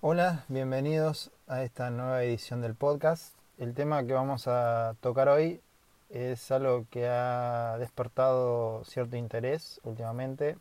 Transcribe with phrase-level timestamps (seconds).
[0.00, 3.34] Hola, bienvenidos a esta nueva edición del podcast.
[3.58, 5.60] El tema que vamos a tocar hoy
[6.08, 10.56] es algo que ha despertado cierto interés últimamente,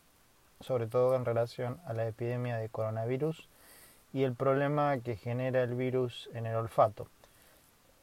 [0.60, 3.48] sobre todo en relación a la epidemia de coronavirus
[4.12, 7.08] y el problema que genera el virus en el olfato.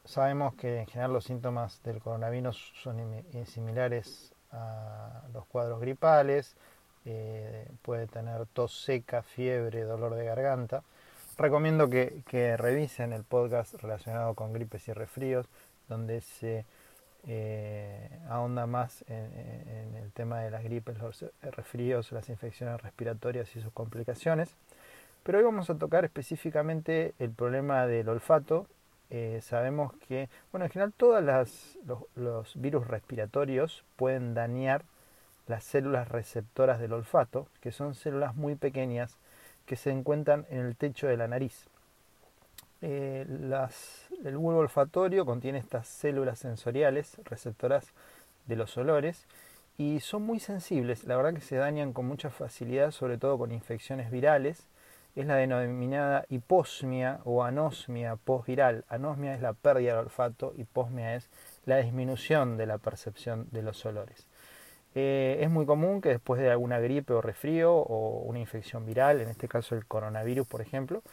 [0.05, 6.55] Sabemos que en general los síntomas del coronavirus son similares a los cuadros gripales,
[7.03, 10.81] eh, puede tener tos seca, fiebre, dolor de garganta
[11.37, 15.47] recomiendo que, revisen el podcast relacionado con gripes y resfríos,
[15.89, 16.65] donde se
[17.27, 23.61] eh, ahonda más en, el tema de las gripes, los resfríos, las infecciones respiratorias y
[23.61, 24.55] sus complicaciones.
[25.23, 28.67] Pero hoy vamos a tocar específicamente el problema del olfato.
[29.09, 34.83] Eh, sabemos que, bueno, en general todos los, los virus respiratorios pueden dañar
[35.47, 39.17] las células receptoras del olfato, que son células muy pequeñas
[39.65, 41.67] que se encuentran en el techo de la nariz.
[42.81, 43.25] Eh,
[44.23, 47.93] el bulbo olfatorio contiene estas células sensoriales receptoras
[48.45, 49.25] de los olores
[49.77, 53.51] y son muy sensibles, la verdad que se dañan con mucha facilidad, sobre todo con
[53.51, 54.67] infecciones virales.
[55.15, 58.83] Es la denominada hiposmia o anosmia postviral.
[58.89, 61.29] Anosmia es la pérdida del olfato, hiposmia es
[61.65, 64.27] la disminución de la percepción de los olores.
[64.95, 69.19] Eh, es muy común que después de alguna gripe o resfrío o una infección viral,
[69.21, 71.03] en este caso el coronavirus por ejemplo,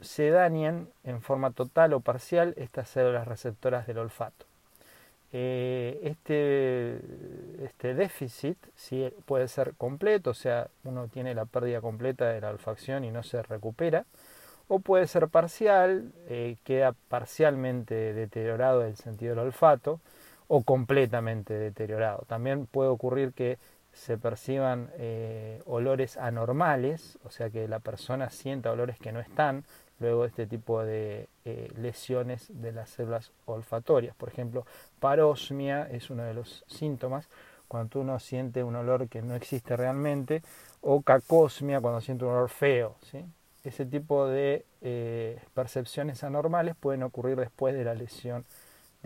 [0.00, 4.46] se dañen en forma total o parcial estas células receptoras del olfato.
[5.32, 6.98] Eh, este,
[7.64, 8.56] este, déficit
[9.26, 13.22] puede ser completo, o sea, uno tiene la pérdida completa de la olfacción y no
[13.22, 14.06] se recupera,
[14.68, 20.00] o puede ser parcial, eh, queda parcialmente deteriorado el sentido del olfato,
[20.48, 22.24] o completamente deteriorado.
[22.26, 23.58] También puede ocurrir que
[23.92, 29.64] se perciban eh, olores anormales, o sea que la persona sienta olores que no están
[29.98, 34.14] luego de este tipo de eh, lesiones de las células olfatorias.
[34.14, 34.66] Por ejemplo,
[35.00, 37.28] parosmia es uno de los síntomas
[37.68, 40.42] cuando uno siente un olor que no existe realmente,
[40.82, 42.96] o cacosmia cuando siente un olor feo.
[43.10, 43.24] ¿sí?
[43.64, 48.44] Ese tipo de eh, percepciones anormales pueden ocurrir después de la lesión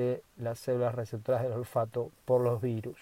[0.01, 2.97] de las células receptoras del olfato por los virus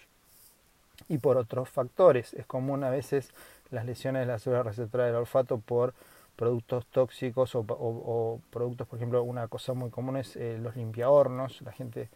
[1.09, 2.34] y por otros factores.
[2.34, 3.31] Es común a veces
[3.70, 5.94] las lesiones de las células receptoras del olfato por
[6.34, 11.62] productos tóxicos o, productos, por ejemplo, una cosa muy común es eh, los limpiahornos.
[11.62, 12.09] La gente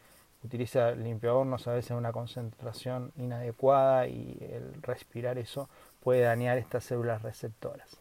[0.44, 5.68] utiliza limpiahornos a veces en una concentración inadecuada y el respirar eso
[6.00, 7.96] puede dañar estas células receptoras.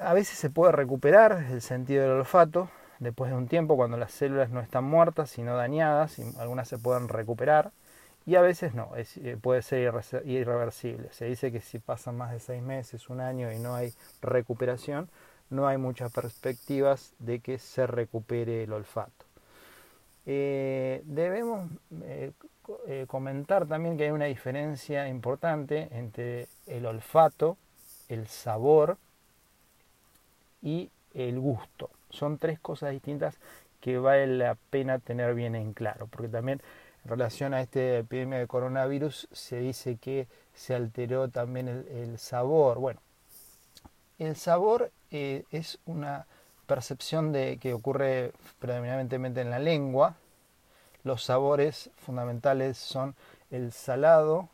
[0.00, 2.68] a veces se puede recuperar el sentido del olfato,
[3.02, 7.08] después de un tiempo cuando las células no están muertas sino dañadas algunas se pueden
[7.08, 7.72] recuperar
[8.24, 9.92] y a veces no, eh, puede ser
[10.24, 11.08] irreversible.
[11.12, 15.08] Se dice que si pasan más de seis meses, un año y no hay recuperación,
[15.50, 19.26] no hay muchas perspectivas de que se recupere el olfato.
[20.24, 21.68] Eh, debemos
[22.04, 22.32] eh,
[23.08, 27.56] comentar también que hay una diferencia importante entre el olfato,
[28.08, 28.98] el sabor
[30.62, 33.38] y el gusto son tres cosas distintas
[33.80, 36.62] que vale la pena tener bien en claro, porque también
[37.04, 42.78] en relación a esta epidemia de coronavirus se dice que se alteró también el, sabor.
[42.78, 43.00] Bueno,
[44.18, 46.26] el sabor eh, es una
[46.66, 50.14] percepción de que ocurre predominantemente en la lengua.
[51.02, 53.16] Los sabores fundamentales son
[53.50, 54.48] el salado,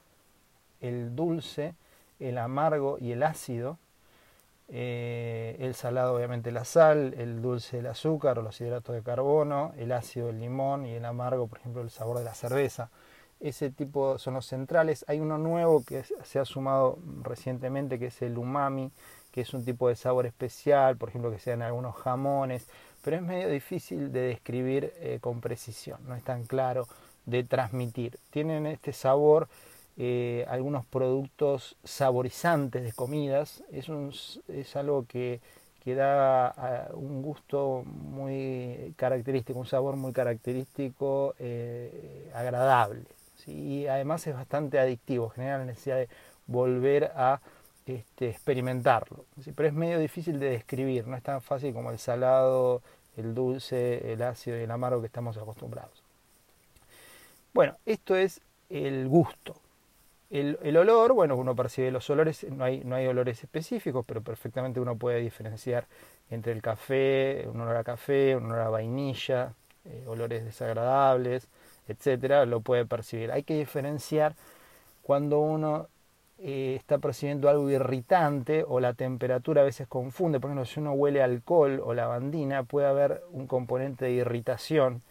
[0.81, 1.75] el dulce,
[2.19, 3.79] el amargo y el ácido.
[4.71, 9.93] Eh, el salado obviamente la sal, el dulce el azúcar los hidratos de carbono, el
[9.93, 12.91] ácido el limón y el amargo por ejemplo el sabor de la cerveza.
[13.41, 15.05] Ese tipo son los centrales.
[15.09, 18.91] Hay uno nuevo que se ha sumado recientemente que es el umami,
[19.33, 22.67] que es un tipo de sabor especial, por ejemplo que sean algunos jamones,
[23.03, 26.87] pero es medio difícil de describir eh, con precisión, no es tan claro
[27.27, 28.19] de transmitir.
[28.31, 29.49] Tienen este sabor
[30.01, 33.65] eh, algunos productos saborizantes de comidas.
[33.73, 34.15] Es, un,
[34.47, 35.41] es algo que,
[35.83, 43.03] que da un gusto muy característico, un sabor muy característico, eh, agradable.
[43.47, 46.09] Y además es bastante adictivo, genera la necesidad de
[46.47, 47.41] volver a
[47.87, 49.25] este, experimentarlo.
[49.55, 52.83] Pero es medio difícil de describir, no es tan fácil como el salado,
[53.17, 56.03] el dulce, el ácido y el amargo que estamos acostumbrados.
[57.53, 59.57] Bueno, esto es el gusto.
[60.31, 64.79] El, olor, bueno, uno percibe los olores, no hay, no hay olores específicos, pero perfectamente
[64.79, 65.87] uno puede diferenciar
[66.31, 69.55] entre el café, un olor a café, un olor a vainilla,
[69.87, 71.49] eh, olores desagradables,
[71.89, 73.33] etcétera, lo puede percibir.
[73.33, 74.35] Hay que diferenciar
[75.03, 75.89] cuando uno
[76.41, 80.41] eh, está percibiendo algo irritante o la temperatura a veces confunde.
[80.41, 85.03] Por ejemplo, si uno huele alcohol o lavandina, puede haber un componente de irritación,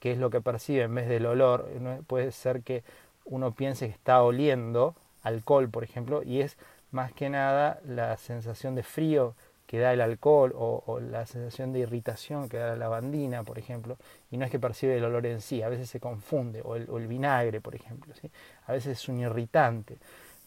[0.00, 1.68] que es lo que percibe en vez del olor.
[2.08, 2.82] Puede ser que
[3.26, 6.56] uno piense que está oliendo alcohol, por ejemplo, y es
[6.90, 9.34] más que nada la sensación de frío
[9.66, 13.96] que da el alcohol o, la sensación de irritación que da la lavandina, por ejemplo,
[14.30, 17.08] y no es que percibe el olor en sí, a veces se confunde, o el,
[17.08, 18.30] vinagre, por ejemplo, ¿sí?
[18.66, 19.98] a veces es un irritante.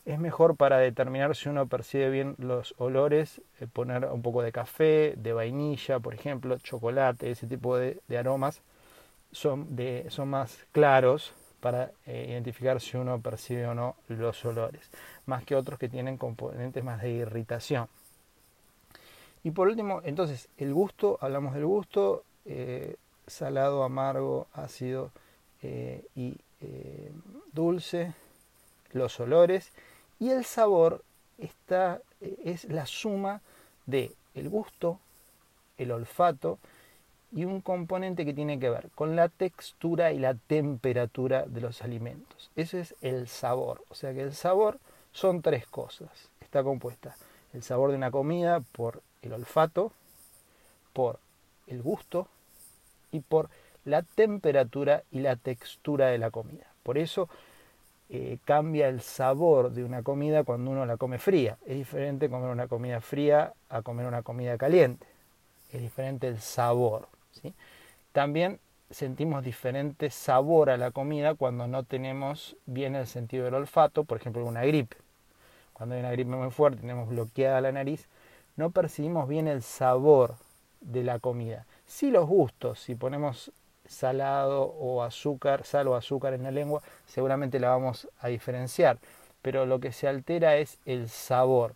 [0.05, 4.53] Es mejor para determinar si uno percibe bien los olores, eh, poner un poco de
[4.53, 8.61] café, de vainilla, por ejemplo, chocolate, ese tipo de, aromas
[9.33, 14.89] son, de, son más claros para eh, identificar si uno percibe o no los olores,
[15.25, 17.87] más que otros que tienen componentes más de irritación.
[19.43, 22.95] Y por último, entonces, el gusto, hablamos del gusto, eh,
[23.27, 25.11] salado, amargo, ácido
[25.61, 26.35] eh, y
[27.53, 28.13] dulce,
[28.91, 29.71] los olores,
[30.19, 31.03] y el sabor
[31.37, 33.41] está, es la suma
[33.85, 34.99] de el gusto,
[35.77, 36.59] el olfato,
[37.31, 41.81] y un componente que tiene que ver con la textura y la temperatura de los
[41.81, 42.51] alimentos.
[42.55, 43.83] Ese es el sabor.
[43.89, 44.79] O sea que el sabor
[45.11, 46.09] son tres cosas.
[46.41, 47.15] Está compuesta
[47.53, 49.91] el sabor de una comida por el olfato,
[50.93, 51.19] por
[51.67, 52.27] el gusto
[53.11, 53.49] y por
[53.85, 56.67] la temperatura y la textura de la comida.
[56.83, 57.29] Por eso
[58.09, 61.57] eh, cambia el sabor de una comida cuando uno la come fría.
[61.65, 65.05] Es diferente comer una comida fría a comer una comida caliente.
[65.71, 67.07] Es diferente el sabor.
[68.11, 68.59] También
[68.89, 74.17] sentimos diferente sabor a la comida cuando no tenemos bien el sentido del olfato, por
[74.17, 74.97] ejemplo, una gripe.
[75.73, 78.07] Cuando hay una gripe muy fuerte, tenemos bloqueada la nariz,
[78.57, 80.35] no percibimos bien el sabor
[80.81, 81.65] de la comida.
[81.85, 83.51] Sí los gustos, si ponemos
[83.87, 88.97] salado o azúcar, sal o azúcar en la lengua, seguramente la vamos a diferenciar,
[89.41, 91.73] pero lo que se altera es el sabor.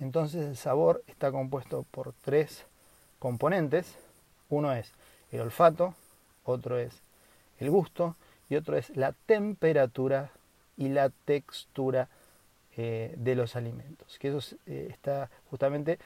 [0.00, 2.66] Entonces el sabor está compuesto por tres
[3.18, 3.96] componentes
[4.54, 4.92] uno es
[5.30, 5.94] el olfato,
[6.44, 7.02] otro es
[7.58, 8.16] el gusto
[8.48, 10.30] y otro es la temperatura
[10.76, 12.08] y la textura
[12.76, 14.18] eh, de los alimentos.
[14.18, 15.98] Que eso eh, está justamente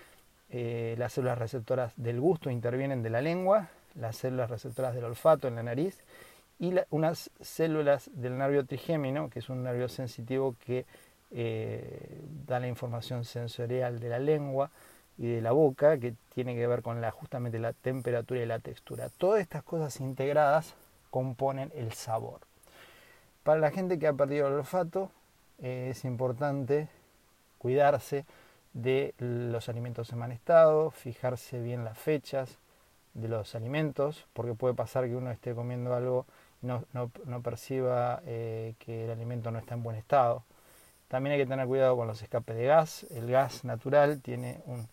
[0.50, 5.48] eh, las células receptoras del gusto intervienen de la lengua, las células receptoras del olfato
[5.48, 6.00] en la nariz
[6.58, 10.86] y unas células del nervio trigémino, que es un nervio sensitivo que
[12.46, 14.70] da la información sensorial de la lengua,
[15.18, 18.60] y de la boca, que tiene que ver con la, justamente la temperatura y la
[18.60, 19.10] textura.
[19.18, 20.74] Todas estas cosas integradas
[21.10, 22.40] componen el sabor.
[23.42, 25.10] Para la gente que ha perdido el olfato,
[25.60, 26.88] eh, es importante
[27.58, 28.24] cuidarse
[28.72, 32.58] de los alimentos en mal estado, fijarse bien las fechas
[33.14, 36.26] de los alimentos, porque puede pasar que uno esté comiendo algo
[36.62, 40.44] y no, no, perciba eh, que el alimento no está en buen estado.
[41.08, 43.04] También hay que tener cuidado con los escapes de gas.
[43.10, 44.88] El gas natural tiene un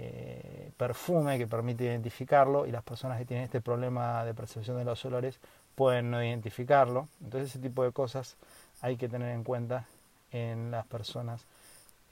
[0.00, 4.84] eh, perfume que permite identificarlo y las personas que tienen este problema de percepción de
[4.84, 5.40] los olores
[5.74, 7.08] pueden no identificarlo.
[7.20, 8.36] Entonces ese tipo de cosas
[8.80, 9.86] hay que tener en cuenta
[10.30, 11.44] en las personas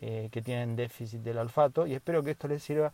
[0.01, 2.93] eh, que tienen déficit del olfato y espero que esto les sirva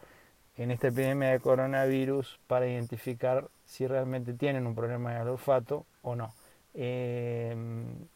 [0.59, 6.15] en esta epidemia de coronavirus para identificar si realmente tienen un problema del olfato o
[6.15, 6.35] no.
[6.75, 7.57] Eh,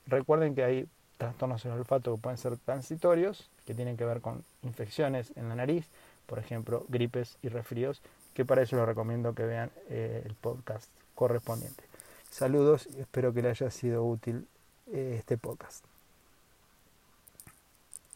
[0.06, 4.20] recuerden que hay trastornos en el olfato que pueden ser transitorios, que tienen que ver
[4.20, 5.88] con infecciones en la nariz,
[6.26, 8.02] por ejemplo, gripes y resfríos,
[8.34, 11.84] que para eso les recomiendo que vean eh, el podcast correspondiente.
[12.30, 14.46] Saludos y espero que les haya sido útil
[14.92, 15.84] eh, este podcast.